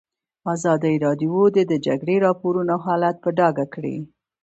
ازادي 0.53 0.93
راډیو 1.05 1.39
د 1.55 1.57
د 1.71 1.73
جګړې 1.85 2.15
راپورونه 2.25 2.73
حالت 2.85 3.15
په 3.23 3.29
ډاګه 3.37 3.65
کړی. 3.73 3.97